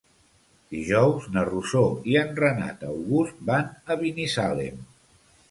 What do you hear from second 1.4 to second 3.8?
Rosó i en Renat August van